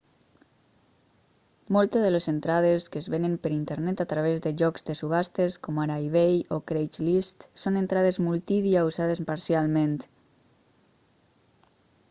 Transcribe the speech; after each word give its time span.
moltes 1.75 2.03
de 2.05 2.09
les 2.13 2.27
entrades 2.31 2.87
que 2.93 3.01
es 3.03 3.09
venen 3.15 3.33
per 3.43 3.51
internet 3.57 3.99
a 4.03 4.07
través 4.13 4.39
de 4.45 4.51
llocs 4.61 4.87
de 4.87 4.95
subhastes 5.01 5.57
com 5.67 5.81
ara 5.83 5.97
ebay 6.05 6.41
o 6.57 6.59
craigslist 6.71 7.45
són 7.65 7.77
entrades 7.83 8.19
multidia 8.29 8.87
usades 8.93 9.21
parcialment 9.29 9.95